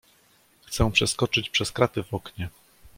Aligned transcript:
"Chcę 0.67 0.91
przeskoczyć 0.91 1.49
przez 1.49 1.71
kraty 1.71 2.03
w 2.03 2.13
oknie." 2.13 2.49